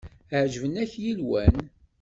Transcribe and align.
Ԑeǧben-ak 0.41 0.91
yilwen. 1.03 1.55